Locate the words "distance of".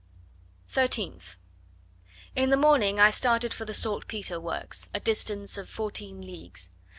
4.99-5.69